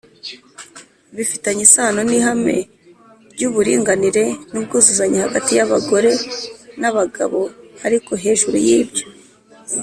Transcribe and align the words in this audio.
Bifitanye 1.15 1.61
isano 1.67 2.01
n 2.09 2.11
ihame 2.17 2.57
ry 3.33 3.43
uburinganire 3.49 4.25
n 4.51 4.53
ubwuzuzanye 4.59 5.17
hagati 5.25 5.51
y 5.57 5.61
abagore 5.65 6.11
n 6.81 6.83
abagabo 6.89 7.41
ariko 7.85 8.11
hejuru 8.23 8.57
y 8.67 8.71
ibyo 8.79 9.05